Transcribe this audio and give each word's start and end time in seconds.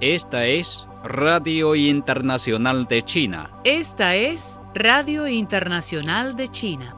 Esta 0.00 0.46
es 0.46 0.88
Radio 1.04 1.74
Internacional 1.74 2.86
de 2.86 3.02
China. 3.02 3.50
Esta 3.64 4.14
es 4.14 4.58
Radio 4.74 5.28
Internacional 5.28 6.34
de 6.34 6.48
China. 6.48 6.96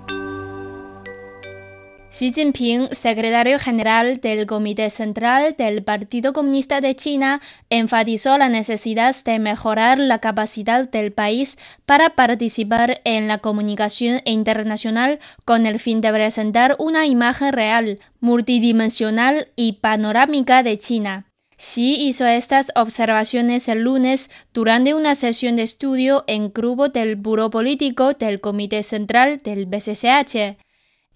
Xi 2.16 2.32
Jinping, 2.32 2.90
secretario 2.92 3.58
general 3.58 4.20
del 4.20 4.46
Comité 4.46 4.88
Central 4.88 5.56
del 5.58 5.82
Partido 5.82 6.32
Comunista 6.32 6.80
de 6.80 6.94
China, 6.94 7.40
enfatizó 7.70 8.38
la 8.38 8.48
necesidad 8.48 9.16
de 9.24 9.40
mejorar 9.40 9.98
la 9.98 10.20
capacidad 10.20 10.88
del 10.88 11.10
país 11.10 11.58
para 11.86 12.10
participar 12.10 13.00
en 13.02 13.26
la 13.26 13.38
comunicación 13.38 14.20
internacional 14.26 15.18
con 15.44 15.66
el 15.66 15.80
fin 15.80 16.00
de 16.00 16.12
presentar 16.12 16.76
una 16.78 17.04
imagen 17.04 17.52
real, 17.52 17.98
multidimensional 18.20 19.48
y 19.56 19.72
panorámica 19.80 20.62
de 20.62 20.78
China. 20.78 21.26
Xi 21.56 21.96
hizo 21.96 22.26
estas 22.26 22.70
observaciones 22.76 23.66
el 23.66 23.80
lunes 23.80 24.30
durante 24.52 24.94
una 24.94 25.16
sesión 25.16 25.56
de 25.56 25.62
estudio 25.62 26.22
en 26.28 26.52
grupo 26.52 26.86
del 26.86 27.16
Buró 27.16 27.50
Político 27.50 28.12
del 28.12 28.40
Comité 28.40 28.84
Central 28.84 29.40
del 29.42 29.66
BCCH. 29.66 30.62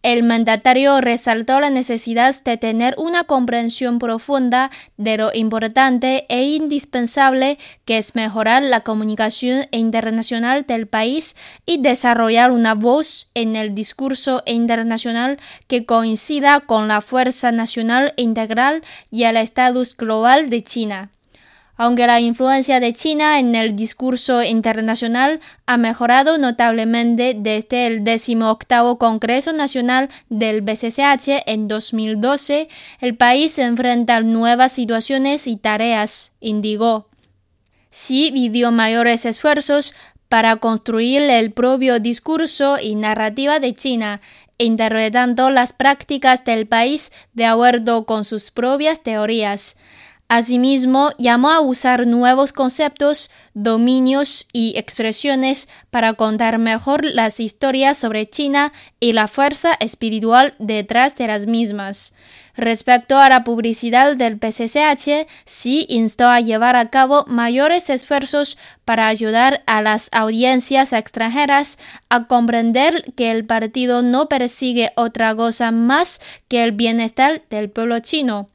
El 0.02 0.22
mandatario 0.22 1.00
resaltó 1.00 1.58
la 1.58 1.70
necesidad 1.70 2.40
de 2.44 2.56
tener 2.56 2.94
una 2.98 3.24
comprensión 3.24 3.98
profunda 3.98 4.70
de 4.96 5.16
lo 5.16 5.34
importante 5.34 6.24
e 6.28 6.44
indispensable 6.44 7.58
que 7.84 7.98
es 7.98 8.14
mejorar 8.14 8.62
la 8.62 8.82
comunicación 8.82 9.66
internacional 9.72 10.64
del 10.66 10.86
país 10.86 11.34
y 11.66 11.78
desarrollar 11.78 12.52
una 12.52 12.74
voz 12.74 13.32
en 13.34 13.56
el 13.56 13.74
discurso 13.74 14.44
internacional 14.46 15.38
que 15.66 15.84
coincida 15.84 16.60
con 16.60 16.86
la 16.86 17.00
fuerza 17.00 17.50
nacional 17.50 18.14
integral 18.16 18.84
y 19.10 19.24
el 19.24 19.36
estatus 19.36 19.96
global 19.96 20.48
de 20.48 20.62
China. 20.62 21.10
Aunque 21.80 22.08
la 22.08 22.20
influencia 22.20 22.80
de 22.80 22.92
China 22.92 23.38
en 23.38 23.54
el 23.54 23.76
discurso 23.76 24.42
internacional 24.42 25.38
ha 25.64 25.76
mejorado 25.76 26.36
notablemente 26.36 27.36
desde 27.38 27.86
el 27.86 28.02
18 28.02 28.98
Congreso 28.98 29.52
Nacional 29.52 30.08
del 30.28 30.60
BCCH 30.60 31.44
en 31.46 31.68
2012, 31.68 32.68
el 33.00 33.16
país 33.16 33.52
se 33.52 33.62
enfrenta 33.62 34.16
a 34.16 34.22
nuevas 34.22 34.72
situaciones 34.72 35.46
y 35.46 35.56
tareas, 35.56 36.32
indicó. 36.40 37.06
Xi 37.90 38.32
pidió 38.32 38.72
mayores 38.72 39.24
esfuerzos 39.24 39.94
para 40.28 40.56
construir 40.56 41.22
el 41.22 41.52
propio 41.52 42.00
discurso 42.00 42.78
y 42.82 42.96
narrativa 42.96 43.60
de 43.60 43.72
China, 43.72 44.20
interpretando 44.58 45.48
las 45.50 45.72
prácticas 45.74 46.44
del 46.44 46.66
país 46.66 47.12
de 47.34 47.46
acuerdo 47.46 48.04
con 48.04 48.24
sus 48.24 48.50
propias 48.50 49.04
teorías. 49.04 49.76
Asimismo, 50.30 51.12
llamó 51.16 51.50
a 51.50 51.60
usar 51.62 52.06
nuevos 52.06 52.52
conceptos, 52.52 53.30
dominios 53.54 54.46
y 54.52 54.74
expresiones 54.76 55.70
para 55.88 56.12
contar 56.12 56.58
mejor 56.58 57.02
las 57.02 57.40
historias 57.40 57.96
sobre 57.96 58.28
China 58.28 58.74
y 59.00 59.14
la 59.14 59.26
fuerza 59.26 59.72
espiritual 59.80 60.54
detrás 60.58 61.16
de 61.16 61.28
las 61.28 61.46
mismas. 61.46 62.12
Respecto 62.54 63.16
a 63.16 63.30
la 63.30 63.42
publicidad 63.42 64.16
del 64.16 64.38
PCCH, 64.38 65.26
Xi 65.46 65.86
instó 65.88 66.26
a 66.26 66.42
llevar 66.42 66.76
a 66.76 66.90
cabo 66.90 67.24
mayores 67.26 67.88
esfuerzos 67.88 68.58
para 68.84 69.08
ayudar 69.08 69.62
a 69.66 69.80
las 69.80 70.10
audiencias 70.12 70.92
extranjeras 70.92 71.78
a 72.10 72.26
comprender 72.26 73.14
que 73.16 73.30
el 73.30 73.46
partido 73.46 74.02
no 74.02 74.28
persigue 74.28 74.90
otra 74.94 75.34
cosa 75.34 75.70
más 75.70 76.20
que 76.48 76.64
el 76.64 76.72
bienestar 76.72 77.44
del 77.48 77.70
pueblo 77.70 78.00
chino. 78.00 78.50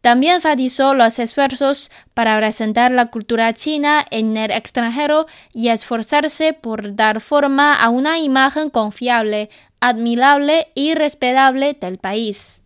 También 0.00 0.36
enfatizó 0.36 0.94
los 0.94 1.18
esfuerzos 1.18 1.90
para 2.14 2.36
presentar 2.38 2.92
la 2.92 3.06
cultura 3.06 3.52
china 3.52 4.04
en 4.10 4.36
el 4.36 4.52
extranjero 4.52 5.26
y 5.52 5.68
esforzarse 5.68 6.52
por 6.52 6.94
dar 6.94 7.20
forma 7.20 7.74
a 7.74 7.88
una 7.88 8.18
imagen 8.18 8.70
confiable, 8.70 9.50
admirable 9.80 10.68
y 10.74 10.94
respetable 10.94 11.74
del 11.74 11.98
país. 11.98 12.62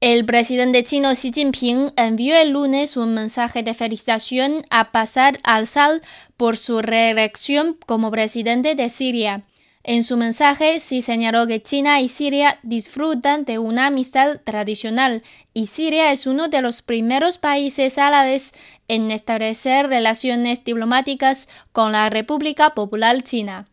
El 0.00 0.24
presidente 0.24 0.82
chino 0.82 1.10
Xi 1.10 1.30
Jinping 1.30 1.92
envió 1.96 2.34
el 2.34 2.52
lunes 2.52 2.96
un 2.96 3.12
mensaje 3.12 3.62
de 3.62 3.74
felicitación 3.74 4.64
a 4.70 4.92
Pasar 4.92 5.38
al-Sal 5.42 6.00
por 6.38 6.56
su 6.56 6.80
reelección 6.80 7.76
como 7.84 8.10
presidente 8.10 8.74
de 8.74 8.88
Siria. 8.88 9.42
En 9.82 10.04
su 10.04 10.18
mensaje, 10.18 10.78
sí 10.78 11.00
señaló 11.00 11.46
que 11.46 11.62
China 11.62 12.02
y 12.02 12.08
Siria 12.08 12.58
disfrutan 12.62 13.46
de 13.46 13.58
una 13.58 13.86
amistad 13.86 14.40
tradicional 14.44 15.22
y 15.54 15.66
Siria 15.66 16.12
es 16.12 16.26
uno 16.26 16.48
de 16.48 16.60
los 16.60 16.82
primeros 16.82 17.38
países 17.38 17.96
árabes 17.96 18.54
en 18.88 19.10
establecer 19.10 19.88
relaciones 19.88 20.62
diplomáticas 20.64 21.48
con 21.72 21.92
la 21.92 22.10
República 22.10 22.74
Popular 22.74 23.22
China. 23.22 23.68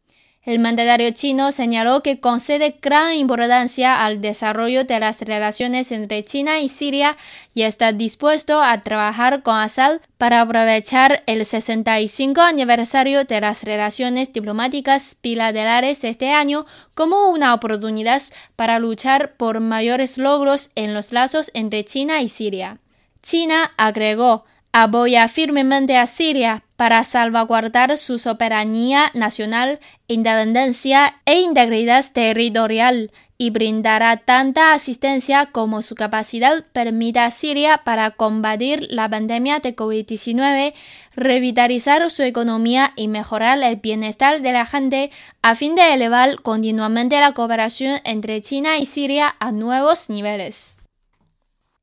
El 0.47 0.59
mandatario 0.59 1.11
chino 1.11 1.51
señaló 1.51 2.01
que 2.01 2.21
concede 2.21 2.77
gran 2.81 3.13
importancia 3.15 4.05
al 4.05 4.21
desarrollo 4.21 4.85
de 4.85 4.97
las 4.97 5.19
relaciones 5.19 5.91
entre 5.91 6.23
China 6.23 6.61
y 6.61 6.69
Siria 6.69 7.17
y 7.53 7.63
está 7.63 7.91
dispuesto 7.91 8.61
a 8.61 8.81
trabajar 8.81 9.43
con 9.43 9.57
Assad 9.57 9.99
para 10.17 10.39
aprovechar 10.39 11.21
el 11.25 11.43
65 11.43 12.39
aniversario 12.39 13.25
de 13.25 13.41
las 13.41 13.65
relaciones 13.65 14.31
diplomáticas 14.31 15.17
bilaterales 15.21 15.99
de 15.99 16.11
este 16.11 16.31
año 16.31 16.65
como 16.93 17.27
una 17.27 17.53
oportunidad 17.53 18.21
para 18.55 18.79
luchar 18.79 19.35
por 19.35 19.59
mayores 19.59 20.17
logros 20.17 20.71
en 20.75 20.93
los 20.93 21.11
lazos 21.11 21.51
entre 21.55 21.83
China 21.83 22.21
y 22.21 22.29
Siria. 22.29 22.77
China 23.21 23.71
agregó 23.75 24.45
apoya 24.71 25.27
firmemente 25.27 25.97
a 25.97 26.07
Siria 26.07 26.63
para 26.77 27.03
salvaguardar 27.03 27.97
su 27.97 28.19
soberanía 28.19 29.11
nacional, 29.13 29.79
independencia 30.07 31.15
e 31.25 31.41
integridad 31.41 32.05
territorial 32.13 33.11
y 33.39 33.49
brindará 33.49 34.17
tanta 34.17 34.73
asistencia 34.73 35.47
como 35.47 35.81
su 35.81 35.95
capacidad 35.95 36.63
permita 36.73 37.25
a 37.25 37.31
Siria 37.31 37.81
para 37.83 38.11
combatir 38.11 38.87
la 38.89 39.09
pandemia 39.09 39.59
de 39.59 39.75
COVID-19, 39.75 40.73
revitalizar 41.15 42.09
su 42.09 42.23
economía 42.23 42.93
y 42.95 43.07
mejorar 43.07 43.61
el 43.61 43.75
bienestar 43.77 44.41
de 44.41 44.51
la 44.51 44.65
gente 44.65 45.11
a 45.41 45.55
fin 45.55 45.75
de 45.75 45.93
elevar 45.93 46.41
continuamente 46.41 47.19
la 47.19 47.33
cooperación 47.33 47.99
entre 48.05 48.41
China 48.41 48.77
y 48.77 48.85
Siria 48.85 49.35
a 49.39 49.51
nuevos 49.51 50.09
niveles. 50.09 50.76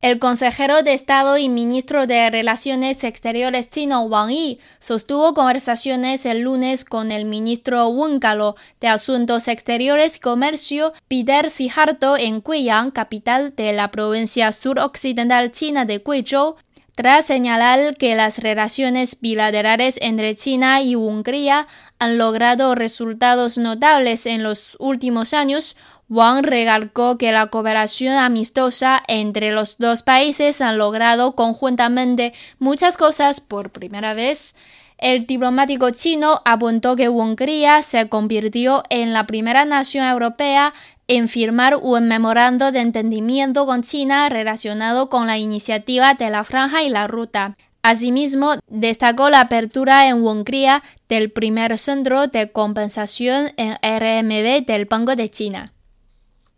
El 0.04 0.18
consejero 0.18 0.82
de 0.82 0.92
Estado 0.92 1.38
y 1.38 1.48
ministro 1.48 2.06
de 2.06 2.28
Relaciones 2.28 3.02
Exteriores 3.04 3.70
chino 3.70 4.02
Wang 4.02 4.28
Yi 4.28 4.58
sostuvo 4.78 5.32
conversaciones 5.32 6.26
el 6.26 6.40
lunes 6.40 6.84
con 6.84 7.10
el 7.10 7.24
ministro 7.24 7.88
Wen 7.88 8.20
Galo 8.20 8.54
de 8.82 8.88
Asuntos 8.88 9.48
Exteriores 9.48 10.18
y 10.18 10.20
Comercio 10.20 10.92
Peter 11.08 11.48
Sijarto 11.48 12.18
en 12.18 12.42
Guiyang, 12.42 12.90
capital 12.90 13.56
de 13.56 13.72
la 13.72 13.90
provincia 13.90 14.52
suroccidental 14.52 15.52
china 15.52 15.86
de 15.86 16.02
Guizhou, 16.06 16.56
tras 16.94 17.26
señalar 17.26 17.96
que 17.96 18.14
las 18.14 18.38
relaciones 18.38 19.20
bilaterales 19.20 19.98
entre 20.00 20.36
China 20.36 20.80
y 20.80 20.94
Hungría 20.94 21.66
han 21.98 22.18
logrado 22.18 22.76
resultados 22.76 23.58
notables 23.58 24.26
en 24.26 24.44
los 24.44 24.76
últimos 24.78 25.34
años, 25.34 25.76
Wang 26.08 26.44
recalcó 26.44 27.18
que 27.18 27.32
la 27.32 27.48
cooperación 27.48 28.14
amistosa 28.14 29.02
entre 29.08 29.50
los 29.50 29.78
dos 29.78 30.04
países 30.04 30.60
han 30.60 30.78
logrado 30.78 31.34
conjuntamente 31.34 32.32
muchas 32.60 32.96
cosas 32.96 33.40
por 33.40 33.70
primera 33.70 34.14
vez. 34.14 34.54
El 34.96 35.26
diplomático 35.26 35.90
chino 35.90 36.42
apuntó 36.44 36.94
que 36.94 37.08
Hungría 37.08 37.82
se 37.82 38.08
convirtió 38.08 38.84
en 38.90 39.12
la 39.12 39.26
primera 39.26 39.64
nación 39.64 40.06
europea 40.06 40.72
en 41.06 41.28
firmar 41.28 41.76
un 41.76 42.08
memorando 42.08 42.72
de 42.72 42.80
entendimiento 42.80 43.66
con 43.66 43.82
China 43.82 44.28
relacionado 44.28 45.10
con 45.10 45.26
la 45.26 45.38
iniciativa 45.38 46.14
de 46.14 46.30
la 46.30 46.44
Franja 46.44 46.82
y 46.82 46.88
la 46.88 47.06
Ruta. 47.06 47.56
Asimismo, 47.82 48.54
destacó 48.66 49.28
la 49.28 49.40
apertura 49.40 50.08
en 50.08 50.24
Hungría 50.24 50.82
del 51.06 51.30
primer 51.30 51.76
centro 51.78 52.28
de 52.28 52.50
compensación 52.50 53.52
en 53.58 53.74
RMB 53.74 54.64
del 54.66 54.86
Banco 54.86 55.16
de 55.16 55.28
China. 55.28 55.73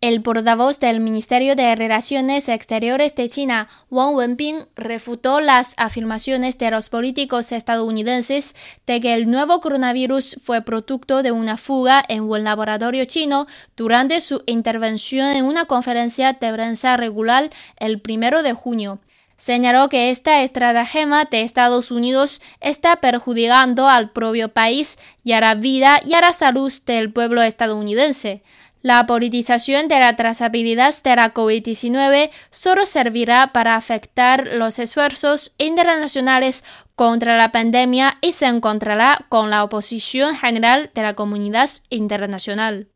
El 0.07 0.21
portavoz 0.21 0.79
del 0.79 1.01
Ministerio 1.01 1.57
de 1.57 1.75
Relaciones 1.75 2.47
Exteriores 2.47 3.13
de 3.15 3.27
China, 3.27 3.67
Wang 3.89 4.15
Wenbin, 4.15 4.59
refutó 4.77 5.41
las 5.41 5.73
afirmaciones 5.75 6.57
de 6.57 6.71
los 6.71 6.87
políticos 6.87 7.51
estadounidenses 7.51 8.55
de 8.85 9.01
que 9.01 9.13
el 9.13 9.29
nuevo 9.29 9.59
coronavirus 9.59 10.39
fue 10.41 10.61
producto 10.61 11.23
de 11.23 11.33
una 11.33 11.57
fuga 11.57 12.01
en 12.07 12.23
un 12.23 12.45
laboratorio 12.45 13.03
chino 13.03 13.47
durante 13.75 14.21
su 14.21 14.43
intervención 14.45 15.35
en 15.35 15.43
una 15.43 15.65
conferencia 15.65 16.31
de 16.31 16.53
prensa 16.53 16.95
regular 16.95 17.49
el 17.75 17.99
primero 17.99 18.43
de 18.43 18.53
junio. 18.53 18.99
Señaló 19.35 19.89
que 19.89 20.09
esta 20.09 20.41
estratagema 20.41 21.25
de 21.25 21.41
Estados 21.41 21.91
Unidos 21.91 22.41
está 22.59 22.95
perjudicando 22.95 23.89
al 23.89 24.11
propio 24.11 24.49
país 24.49 24.97
y 25.25 25.33
a 25.33 25.41
la 25.41 25.53
vida 25.53 25.99
y 26.03 26.13
a 26.13 26.21
la 26.21 26.31
salud 26.31 26.71
del 26.85 27.11
pueblo 27.11 27.43
estadounidense. 27.43 28.41
La 28.87 29.05
politización 29.05 29.89
de 29.89 29.99
la 29.99 30.15
trazabilidad 30.15 30.95
de 31.03 31.13
la 31.17 31.33
COVID-19 31.33 32.29
solo 32.51 32.85
servirá 32.85 33.51
para 33.51 33.75
afectar 33.75 34.47
los 34.53 34.79
esfuerzos 34.79 35.55
internacionales 35.57 36.63
contra 36.95 37.35
la 37.35 37.51
pandemia 37.51 38.17
y 38.21 38.31
se 38.31 38.45
encontrará 38.45 39.25
con 39.27 39.49
la 39.49 39.65
oposición 39.65 40.37
general 40.37 40.89
de 40.95 41.01
la 41.01 41.15
comunidad 41.15 41.69
internacional. 41.89 42.87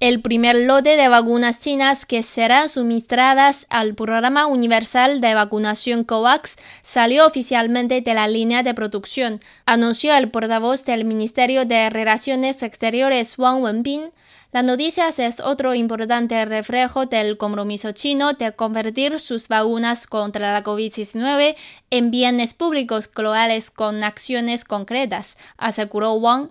El 0.00 0.22
primer 0.22 0.54
lote 0.54 0.96
de 0.96 1.08
vacunas 1.08 1.58
chinas 1.58 2.06
que 2.06 2.22
serán 2.22 2.68
suministradas 2.68 3.66
al 3.68 3.96
Programa 3.96 4.46
Universal 4.46 5.20
de 5.20 5.34
Vacunación 5.34 6.04
COVAX 6.04 6.54
salió 6.82 7.26
oficialmente 7.26 8.00
de 8.00 8.14
la 8.14 8.28
línea 8.28 8.62
de 8.62 8.74
producción, 8.74 9.40
anunció 9.66 10.14
el 10.14 10.30
portavoz 10.30 10.84
del 10.84 11.04
Ministerio 11.04 11.64
de 11.64 11.90
Relaciones 11.90 12.62
Exteriores 12.62 13.36
Wang 13.40 13.60
Wenbin. 13.60 14.10
La 14.52 14.62
noticia 14.62 15.08
es 15.08 15.40
otro 15.40 15.74
importante 15.74 16.44
reflejo 16.44 17.06
del 17.06 17.36
compromiso 17.36 17.90
chino 17.90 18.34
de 18.34 18.52
convertir 18.52 19.18
sus 19.18 19.48
vacunas 19.48 20.06
contra 20.06 20.52
la 20.52 20.62
COVID-19 20.62 21.56
en 21.90 22.10
bienes 22.12 22.54
públicos 22.54 23.10
globales 23.12 23.72
con 23.72 24.04
acciones 24.04 24.64
concretas, 24.64 25.38
aseguró 25.56 26.12
Wang. 26.12 26.50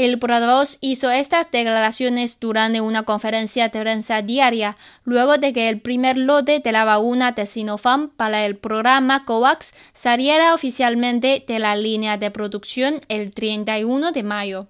El 0.00 0.18
portavoz 0.18 0.78
hizo 0.80 1.10
estas 1.10 1.50
declaraciones 1.50 2.40
durante 2.40 2.80
una 2.80 3.02
conferencia 3.02 3.68
de 3.68 3.80
prensa 3.80 4.22
diaria, 4.22 4.78
luego 5.04 5.36
de 5.36 5.52
que 5.52 5.68
el 5.68 5.82
primer 5.82 6.16
lote 6.16 6.60
de 6.60 6.72
la 6.72 6.86
vacuna 6.86 7.32
de 7.32 7.44
Sinopharm 7.44 8.08
para 8.08 8.46
el 8.46 8.56
programa 8.56 9.26
COVAX 9.26 9.74
saliera 9.92 10.54
oficialmente 10.54 11.44
de 11.46 11.58
la 11.58 11.76
línea 11.76 12.16
de 12.16 12.30
producción 12.30 13.02
el 13.08 13.32
31 13.32 14.12
de 14.12 14.22
mayo. 14.22 14.68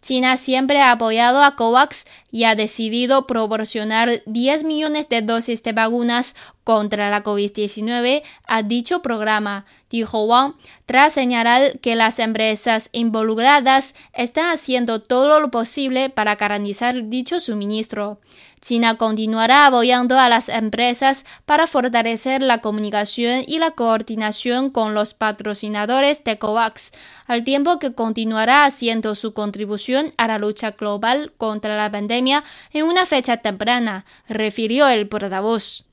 China 0.00 0.38
siempre 0.38 0.80
ha 0.80 0.92
apoyado 0.92 1.42
a 1.42 1.56
COVAX 1.56 2.06
y 2.30 2.44
ha 2.44 2.54
decidido 2.54 3.26
proporcionar 3.26 4.22
10 4.24 4.64
millones 4.64 5.10
de 5.10 5.20
dosis 5.20 5.62
de 5.62 5.74
vacunas 5.74 6.34
contra 6.70 7.10
la 7.10 7.24
COVID-19 7.24 8.22
a 8.46 8.62
dicho 8.62 9.02
programa, 9.02 9.66
dijo 9.90 10.22
Wang, 10.22 10.54
tras 10.86 11.14
señalar 11.14 11.80
que 11.80 11.96
las 11.96 12.20
empresas 12.20 12.90
involucradas 12.92 13.96
están 14.12 14.52
haciendo 14.52 15.02
todo 15.02 15.40
lo 15.40 15.50
posible 15.50 16.10
para 16.10 16.36
garantizar 16.36 17.08
dicho 17.08 17.40
suministro. 17.40 18.20
China 18.60 18.96
continuará 18.98 19.66
apoyando 19.66 20.16
a 20.16 20.28
las 20.28 20.48
empresas 20.48 21.24
para 21.44 21.66
fortalecer 21.66 22.40
la 22.40 22.58
comunicación 22.60 23.42
y 23.48 23.58
la 23.58 23.72
coordinación 23.72 24.70
con 24.70 24.94
los 24.94 25.12
patrocinadores 25.12 26.22
de 26.22 26.38
COVAX, 26.38 26.92
al 27.26 27.42
tiempo 27.42 27.80
que 27.80 27.94
continuará 27.94 28.64
haciendo 28.64 29.16
su 29.16 29.34
contribución 29.34 30.12
a 30.18 30.28
la 30.28 30.38
lucha 30.38 30.70
global 30.70 31.32
contra 31.36 31.76
la 31.76 31.90
pandemia 31.90 32.44
en 32.72 32.84
una 32.84 33.06
fecha 33.06 33.38
temprana, 33.38 34.04
refirió 34.28 34.86
el 34.86 35.08
portavoz. 35.08 35.89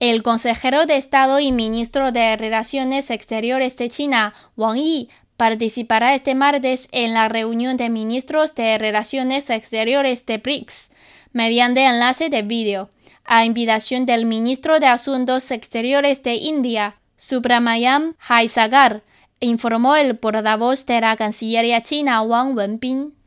El 0.00 0.22
consejero 0.22 0.86
de 0.86 0.96
Estado 0.96 1.40
y 1.40 1.50
ministro 1.50 2.12
de 2.12 2.36
Relaciones 2.36 3.10
Exteriores 3.10 3.76
de 3.76 3.90
China, 3.90 4.32
Wang 4.56 4.76
Yi, 4.76 5.08
participará 5.36 6.14
este 6.14 6.36
martes 6.36 6.88
en 6.92 7.14
la 7.14 7.28
reunión 7.28 7.76
de 7.76 7.90
ministros 7.90 8.54
de 8.54 8.78
Relaciones 8.78 9.50
Exteriores 9.50 10.24
de 10.24 10.38
BRICS 10.38 10.92
mediante 11.32 11.84
enlace 11.84 12.28
de 12.28 12.42
vídeo, 12.42 12.90
a 13.24 13.44
invitación 13.44 14.06
del 14.06 14.24
ministro 14.24 14.78
de 14.78 14.86
Asuntos 14.86 15.50
Exteriores 15.50 16.22
de 16.22 16.34
India, 16.34 16.94
Subramayam 17.16 18.14
Jaisagar, 18.18 19.02
informó 19.40 19.96
el 19.96 20.16
portavoz 20.16 20.86
de 20.86 21.00
la 21.00 21.16
Cancillería 21.16 21.82
china 21.82 22.22
Wang 22.22 22.56
Wenbin. 22.56 23.17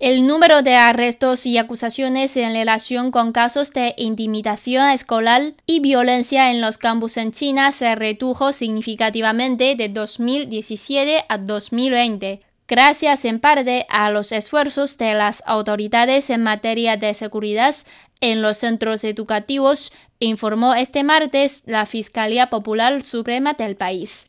El 0.00 0.26
número 0.26 0.62
de 0.62 0.74
arrestos 0.74 1.46
y 1.46 1.56
acusaciones 1.56 2.36
en 2.36 2.52
relación 2.52 3.12
con 3.12 3.30
casos 3.30 3.72
de 3.72 3.94
intimidación 3.96 4.88
escolar 4.88 5.54
y 5.66 5.78
violencia 5.78 6.50
en 6.50 6.60
los 6.60 6.78
campus 6.78 7.16
en 7.16 7.30
China 7.30 7.70
se 7.70 7.94
redujo 7.94 8.50
significativamente 8.50 9.76
de 9.76 9.88
2017 9.88 11.24
a 11.28 11.38
2020, 11.38 12.40
gracias 12.66 13.24
en 13.24 13.38
parte 13.38 13.86
a 13.88 14.10
los 14.10 14.32
esfuerzos 14.32 14.98
de 14.98 15.14
las 15.14 15.44
autoridades 15.46 16.28
en 16.28 16.42
materia 16.42 16.96
de 16.96 17.14
seguridad 17.14 17.76
en 18.20 18.42
los 18.42 18.58
centros 18.58 19.04
educativos, 19.04 19.92
informó 20.18 20.74
este 20.74 21.04
martes 21.04 21.62
la 21.66 21.86
Fiscalía 21.86 22.50
Popular 22.50 23.04
Suprema 23.04 23.52
del 23.52 23.76
país. 23.76 24.26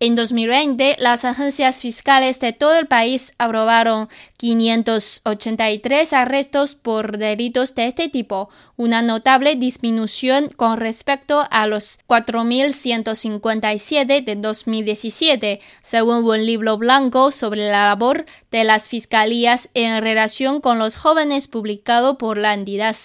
En 0.00 0.16
2020, 0.16 0.96
las 0.98 1.24
agencias 1.24 1.80
fiscales 1.80 2.40
de 2.40 2.52
todo 2.52 2.76
el 2.76 2.88
país 2.88 3.32
aprobaron 3.38 4.08
583 4.38 6.12
arrestos 6.12 6.74
por 6.74 7.16
delitos 7.16 7.76
de 7.76 7.86
este 7.86 8.08
tipo, 8.08 8.48
una 8.76 9.02
notable 9.02 9.54
disminución 9.54 10.50
con 10.56 10.78
respecto 10.78 11.46
a 11.48 11.68
los 11.68 12.00
4.157 12.08 14.24
de 14.24 14.34
2017, 14.34 15.60
según 15.84 16.24
un 16.24 16.44
libro 16.44 16.76
blanco 16.76 17.30
sobre 17.30 17.70
la 17.70 17.86
labor 17.86 18.26
de 18.50 18.64
las 18.64 18.88
fiscalías 18.88 19.70
en 19.74 20.02
relación 20.02 20.60
con 20.60 20.80
los 20.80 20.96
jóvenes 20.96 21.46
publicado 21.46 22.18
por 22.18 22.36
la 22.36 22.52
entidad. 22.52 22.96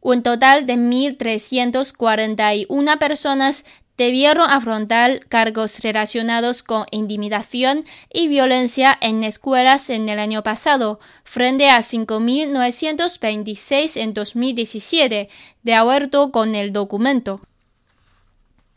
Un 0.00 0.22
total 0.22 0.66
de 0.66 0.74
1.341 0.74 2.98
personas 2.98 3.64
debieron 3.98 4.48
afrontar 4.48 5.26
cargos 5.26 5.80
relacionados 5.80 6.62
con 6.62 6.86
intimidación 6.92 7.84
y 8.10 8.28
violencia 8.28 8.96
en 9.00 9.24
escuelas 9.24 9.90
en 9.90 10.08
el 10.08 10.20
año 10.20 10.42
pasado, 10.42 11.00
frente 11.24 11.68
a 11.68 11.80
5.926 11.80 14.00
en 14.00 14.14
2017, 14.14 15.28
de 15.62 15.74
acuerdo 15.74 16.30
con 16.30 16.54
el 16.54 16.72
documento. 16.72 17.42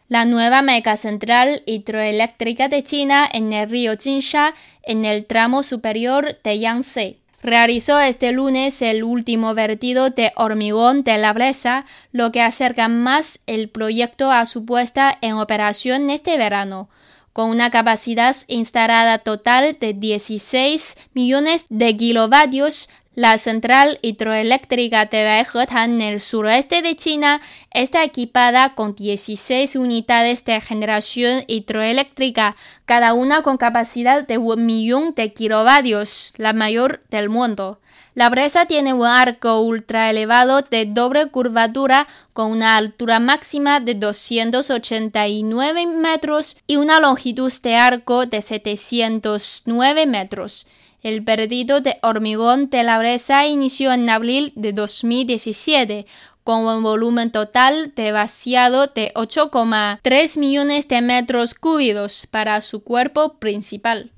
La 0.10 0.26
nueva 0.26 0.62
mega 0.64 0.98
central 0.98 1.64
hidroeléctrica 1.66 2.68
de 2.68 2.84
China 2.84 3.26
en 3.32 3.54
el 3.54 3.70
río 3.70 3.96
Jinsha, 3.98 4.54
en 4.84 5.06
el 5.06 5.26
tramo 5.26 5.64
superior 5.64 6.38
de 6.44 6.60
Yangtze 6.60 7.21
realizó 7.42 8.00
este 8.00 8.32
lunes 8.32 8.82
el 8.82 9.04
último 9.04 9.54
vertido 9.54 10.10
de 10.10 10.32
hormigón 10.36 11.04
de 11.04 11.18
la 11.18 11.34
presa, 11.34 11.86
lo 12.12 12.32
que 12.32 12.42
acerca 12.42 12.88
más 12.88 13.40
el 13.48 13.70
proyecto 13.70 14.32
a 14.32 14.46
su 14.46 14.66
puesta 14.66 15.18
en 15.22 15.36
operación 15.36 16.10
este 16.10 16.38
verano. 16.38 16.90
Con 17.34 17.50
una 17.50 17.72
capacidad 17.72 18.36
instalada 18.48 19.18
total 19.20 19.78
de 19.80 19.94
16 19.94 20.96
millones 21.14 21.66
de 21.70 21.96
kilovatios, 21.96 22.90
la 23.14 23.38
central 23.38 24.00
hidroeléctrica 24.02 25.06
de 25.06 25.26
Baihetan 25.26 25.96
en 25.96 26.02
el 26.02 26.20
suroeste 26.22 26.82
de 26.82 26.96
China 26.96 27.42
está 27.72 28.04
equipada 28.06 28.74
con 28.74 28.96
16 28.96 29.76
unidades 29.76 30.46
de 30.46 30.62
generación 30.62 31.44
hidroeléctrica, 31.48 32.56
cada 32.86 33.14
una 33.14 33.42
con 33.42 33.58
capacidad 33.58 34.26
de 34.26 34.38
un 34.38 34.66
millón 34.66 35.14
de 35.14 35.34
kilovatios, 35.34 36.34
la 36.38 36.54
mayor 36.54 37.02
del 37.10 37.30
mundo. 37.30 37.80
La 38.14 38.30
presa 38.30 38.66
tiene 38.66 38.94
un 38.94 39.06
arco 39.06 39.60
ultra 39.60 40.10
elevado 40.10 40.62
de 40.62 40.86
doble 40.86 41.28
curvatura 41.28 42.08
con 42.34 42.52
una 42.52 42.76
altura 42.76 43.20
máxima 43.20 43.80
de 43.80 43.96
289 43.96 45.86
metros 45.86 46.58
y 46.68 46.76
una 46.78 47.00
longitud 47.00 47.52
de 47.62 47.76
arco 47.76 48.26
de 48.26 48.42
709 48.42 50.08
metros. 50.08 50.68
El 51.02 51.24
perdido 51.24 51.82
de 51.82 51.98
hormigón 52.04 52.70
de 52.70 52.84
la 52.84 53.00
presa 53.00 53.48
inició 53.48 53.92
en 53.92 54.08
abril 54.08 54.54
de 54.56 54.72
2017 54.72 56.06
con 56.44 56.66
un 56.66 56.84
volumen 56.84 57.32
total 57.32 57.94
de 57.96 58.12
vaciado 58.12 58.88
de 58.88 59.12
8,3 59.16 60.40
millones 60.40 60.88
de 60.88 61.02
metros 61.02 61.56
cúbidos 61.56 62.28
para 62.30 62.62
su 62.62 62.84
cuerpo 62.84 63.40
principal. 63.40 64.12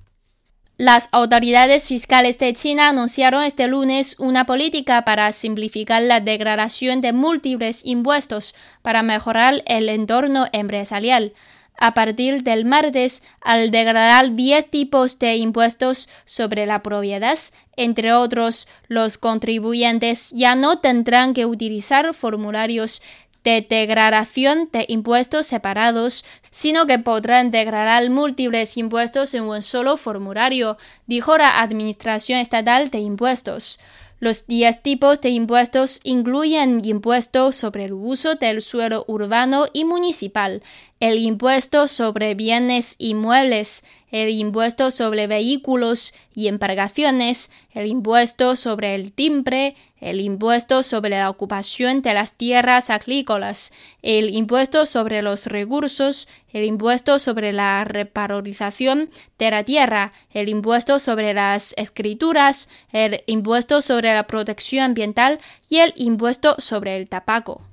Las 0.78 1.08
autoridades 1.12 1.88
fiscales 1.88 2.40
de 2.40 2.52
China 2.54 2.90
anunciaron 2.90 3.44
este 3.44 3.68
lunes 3.68 4.20
una 4.20 4.46
política 4.46 5.06
para 5.06 5.32
simplificar 5.32 6.02
la 6.02 6.20
declaración 6.20 7.00
de 7.00 7.14
múltiples 7.14 7.86
impuestos 7.86 8.56
para 8.82 9.04
mejorar 9.04 9.62
el 9.68 9.88
entorno 9.88 10.48
empresarial 10.52 11.34
a 11.78 11.94
partir 11.94 12.44
del 12.44 12.66
martes 12.66 13.24
al 13.42 13.72
degradar 13.72 14.36
10 14.36 14.70
tipos 14.70 15.20
de 15.20 15.36
impuestos 15.38 16.10
sobre 16.26 16.66
la 16.66 16.84
propiedad. 16.84 17.38
Entre 17.76 18.14
otros, 18.14 18.68
los 18.88 19.18
contribuyentes 19.18 20.30
ya 20.32 20.56
no 20.56 20.80
tendrán 20.80 21.34
que 21.34 21.46
utilizar 21.46 22.14
formularios 22.14 23.02
de 23.44 23.66
degradación 23.68 24.70
de 24.72 24.86
impuestos 24.88 25.48
separados, 25.48 26.24
sino 26.50 26.86
que 26.86 27.00
podrán 27.00 27.52
degradar 27.52 28.10
múltiples 28.10 28.78
impuestos 28.78 29.34
en 29.34 29.44
un 29.44 29.62
solo 29.62 29.98
formulario, 29.98 30.78
dijo 31.08 31.38
la 31.38 31.60
Administración 31.60 32.40
Estatal 32.40 32.90
de 32.90 33.00
Impuestos. 33.00 33.80
Los 34.24 34.48
10 34.48 34.84
tipos 34.84 35.20
de 35.20 35.32
impuestos 35.32 36.00
incluyen 36.06 36.80
impuestos 36.86 37.58
sobre 37.58 37.84
el 37.84 37.92
uso 37.92 38.36
del 38.36 38.62
suelo 38.62 39.04
urbano 39.10 39.66
y 39.74 39.84
municipal, 39.84 40.64
el 41.02 41.18
impuesto 41.18 41.90
sobre 41.90 42.34
bienes 42.34 42.96
inmuebles, 43.00 43.84
el 44.12 44.30
impuesto 44.30 44.92
sobre 44.92 45.28
vehículos 45.28 46.14
y 46.34 46.48
embarcaciones, 46.48 47.52
el 47.74 47.88
impuesto 47.88 48.56
sobre 48.56 48.96
el 48.96 49.12
timbre, 49.12 49.76
el 50.04 50.20
impuesto 50.20 50.84
sobre 50.84 51.12
la 51.12 51.30
ocupación 51.30 52.02
de 52.02 52.14
las 52.14 52.34
tierras 52.34 52.90
agrícolas, 52.90 53.72
el 54.02 54.30
impuesto 54.30 54.86
sobre 54.86 55.22
los 55.22 55.48
recursos, 55.48 56.28
el 56.52 56.66
impuesto 56.66 57.20
sobre 57.20 57.54
la 57.54 57.86
reparorización 57.86 59.10
de 59.40 59.52
la 59.52 59.64
tierra, 59.64 60.12
el 60.32 60.50
impuesto 60.50 61.00
sobre 61.00 61.34
las 61.34 61.74
escrituras, 61.78 62.70
el 62.92 63.24
impuesto 63.26 63.82
sobre 63.82 64.14
la 64.14 64.28
protección 64.28 64.84
ambiental 64.84 65.40
y 65.70 65.78
el 65.78 65.94
impuesto 65.96 66.56
sobre 66.60 66.98
el 66.98 67.08
tabaco. 67.08 67.73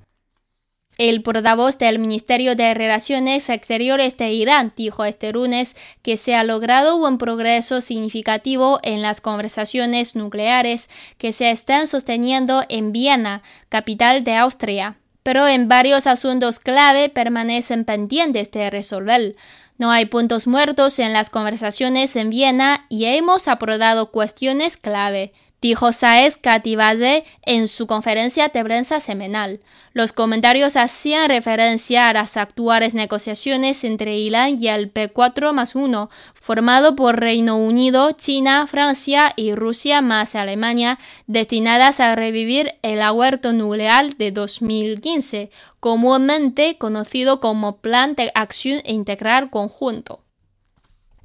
El 1.02 1.22
portavoz 1.22 1.78
del 1.78 1.98
Ministerio 1.98 2.56
de 2.56 2.74
Relaciones 2.74 3.48
Exteriores 3.48 4.18
de 4.18 4.34
Irán 4.34 4.74
dijo 4.76 5.06
este 5.06 5.32
lunes 5.32 5.74
que 6.02 6.18
se 6.18 6.34
ha 6.34 6.44
logrado 6.44 6.96
un 6.96 7.16
progreso 7.16 7.80
significativo 7.80 8.80
en 8.82 9.00
las 9.00 9.22
conversaciones 9.22 10.14
nucleares 10.14 10.90
que 11.16 11.32
se 11.32 11.48
están 11.48 11.86
sosteniendo 11.86 12.64
en 12.68 12.92
Viena, 12.92 13.40
capital 13.70 14.24
de 14.24 14.34
Austria. 14.36 14.98
Pero 15.22 15.48
en 15.48 15.68
varios 15.68 16.06
asuntos 16.06 16.60
clave 16.60 17.08
permanecen 17.08 17.86
pendientes 17.86 18.50
de 18.50 18.68
resolver. 18.68 19.36
No 19.78 19.90
hay 19.90 20.04
puntos 20.04 20.46
muertos 20.46 20.98
en 20.98 21.14
las 21.14 21.30
conversaciones 21.30 22.14
en 22.14 22.28
Viena 22.28 22.84
y 22.90 23.06
hemos 23.06 23.48
aprobado 23.48 24.10
cuestiones 24.10 24.76
clave 24.76 25.32
dijo 25.60 25.92
Saez 25.92 26.36
Katibaze 26.36 27.24
en 27.42 27.68
su 27.68 27.86
conferencia 27.86 28.48
de 28.48 28.64
prensa 28.64 29.00
semanal. 29.00 29.60
Los 29.92 30.12
comentarios 30.12 30.76
hacían 30.76 31.28
referencia 31.28 32.08
a 32.08 32.12
las 32.12 32.36
actuales 32.36 32.94
negociaciones 32.94 33.82
entre 33.84 34.16
Irán 34.16 34.62
y 34.62 34.68
el 34.68 34.92
P4 34.92 35.52
más 35.52 35.74
1, 35.74 36.10
formado 36.34 36.94
por 36.94 37.18
Reino 37.18 37.56
Unido, 37.56 38.12
China, 38.12 38.66
Francia 38.66 39.32
y 39.34 39.54
Rusia 39.54 40.00
más 40.00 40.34
Alemania, 40.34 40.98
destinadas 41.26 42.00
a 42.00 42.14
revivir 42.14 42.74
el 42.82 43.02
acuerdo 43.02 43.52
nuclear 43.52 44.14
de 44.16 44.30
2015, 44.30 45.50
comúnmente 45.80 46.78
conocido 46.78 47.40
como 47.40 47.78
Plan 47.78 48.14
de 48.14 48.30
Acción 48.34 48.80
Integral 48.84 49.50
Conjunto. 49.50 50.20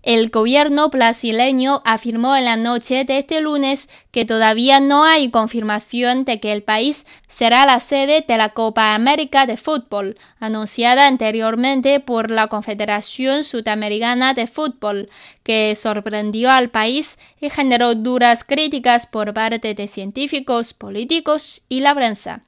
El 0.05 0.29
gobierno 0.29 0.89
brasileño 0.89 1.81
afirmó 1.83 2.35
en 2.35 2.45
la 2.45 2.57
noche 2.57 3.05
de 3.05 3.17
este 3.17 3.41
lunes 3.41 3.89
que 4.11 4.23
todavía 4.23 4.79
no 4.79 5.03
hay 5.03 5.31
confirmación 5.31 6.25
de 6.25 6.39
que 6.39 6.53
el 6.53 6.61
país 6.61 7.07
será 7.25 7.65
la 7.65 7.79
sede 7.79 8.23
de 8.27 8.37
la 8.37 8.49
Copa 8.49 8.93
América 8.93 9.47
de 9.47 9.57
Fútbol, 9.57 10.15
anunciada 10.39 11.07
anteriormente 11.07 11.99
por 11.99 12.29
la 12.29 12.45
Confederación 12.49 13.43
Sudamericana 13.43 14.35
de 14.35 14.45
Fútbol, 14.45 15.09
que 15.41 15.73
sorprendió 15.73 16.51
al 16.51 16.69
país 16.69 17.17
y 17.41 17.49
generó 17.49 17.95
duras 17.95 18.43
críticas 18.43 19.07
por 19.07 19.33
parte 19.33 19.73
de 19.73 19.87
científicos, 19.87 20.75
políticos 20.75 21.63
y 21.67 21.79
la 21.79 21.95
prensa. 21.95 22.43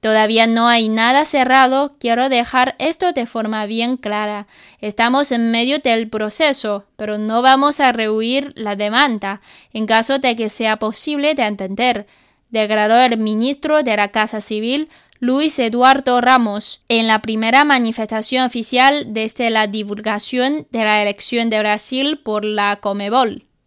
Todavía 0.00 0.46
no 0.46 0.68
hay 0.68 0.88
nada 0.88 1.24
cerrado, 1.24 1.96
quiero 1.98 2.28
dejar 2.28 2.76
esto 2.78 3.12
de 3.12 3.26
forma 3.26 3.66
bien 3.66 3.96
clara. 3.96 4.46
Estamos 4.80 5.32
en 5.32 5.50
medio 5.50 5.80
del 5.80 6.08
proceso, 6.08 6.84
pero 6.96 7.18
no 7.18 7.42
vamos 7.42 7.80
a 7.80 7.90
rehuir 7.90 8.52
la 8.54 8.76
demanda, 8.76 9.40
en 9.72 9.86
caso 9.86 10.20
de 10.20 10.36
que 10.36 10.48
sea 10.48 10.76
posible 10.76 11.34
de 11.34 11.42
entender, 11.42 12.06
declaró 12.50 12.96
el 12.96 13.18
ministro 13.18 13.82
de 13.82 13.96
la 13.96 14.08
Casa 14.08 14.40
Civil, 14.40 14.88
Luis 15.18 15.58
Eduardo 15.58 16.20
Ramos, 16.20 16.84
en 16.88 17.08
la 17.08 17.20
primera 17.20 17.64
manifestación 17.64 18.46
oficial 18.46 19.12
desde 19.12 19.50
la 19.50 19.66
divulgación 19.66 20.68
de 20.70 20.84
la 20.84 21.02
elección 21.02 21.50
de 21.50 21.58
Brasil 21.58 22.20
por 22.22 22.44
la 22.44 22.76
Comebol. 22.76 23.47